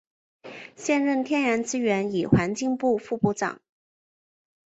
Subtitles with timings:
[0.75, 3.61] 现任天然资源与环境部副部长。